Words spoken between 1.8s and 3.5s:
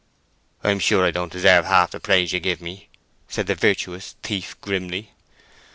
the praise you give me," said